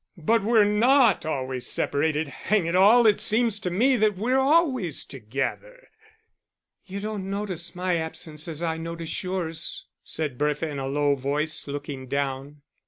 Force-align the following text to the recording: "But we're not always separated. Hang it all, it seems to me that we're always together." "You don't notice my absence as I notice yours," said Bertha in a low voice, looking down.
"But 0.17 0.41
we're 0.41 0.63
not 0.65 1.27
always 1.27 1.67
separated. 1.67 2.27
Hang 2.27 2.65
it 2.65 2.75
all, 2.75 3.05
it 3.05 3.21
seems 3.21 3.59
to 3.59 3.69
me 3.69 3.97
that 3.97 4.17
we're 4.17 4.39
always 4.39 5.05
together." 5.05 5.89
"You 6.83 6.99
don't 6.99 7.29
notice 7.29 7.75
my 7.75 7.97
absence 7.97 8.47
as 8.47 8.63
I 8.63 8.77
notice 8.77 9.23
yours," 9.23 9.85
said 10.03 10.39
Bertha 10.39 10.67
in 10.67 10.79
a 10.79 10.87
low 10.87 11.13
voice, 11.15 11.67
looking 11.67 12.07
down. 12.07 12.63